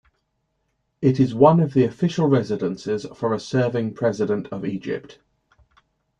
It 0.99 1.19
is 1.19 1.35
one 1.35 1.59
of 1.59 1.75
the 1.75 1.83
official 1.83 2.25
residences 2.25 3.05
for 3.13 3.35
a 3.35 3.39
serving 3.39 3.93
President 3.93 4.47
of 4.51 4.65
Egypt. 4.65 5.19